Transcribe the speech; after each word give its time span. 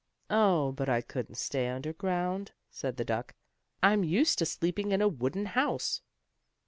"Oh, 0.31 0.71
but 0.71 0.89
I 0.89 1.01
couldn't 1.01 1.35
stay 1.35 1.67
underground," 1.67 2.53
said 2.71 2.97
the 2.97 3.05
duck. 3.05 3.35
"I'm 3.83 4.03
used 4.03 4.39
to 4.39 4.47
sleeping 4.47 4.93
in 4.93 5.01
a 5.03 5.07
wooden 5.07 5.45
house." 5.45 6.01